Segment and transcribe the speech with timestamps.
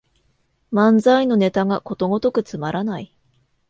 [0.73, 3.13] 漫才のネタがことごとくつまらない